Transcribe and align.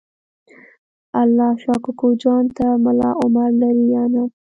الله 1.21 1.51
شا 1.63 1.75
کوکو 1.83 2.09
جان 2.21 2.45
ته 2.57 2.65
ملا 2.83 3.09
عمر 3.21 3.49
لرې 3.59 3.85
یا 3.93 4.03
نه؟ 4.13 4.23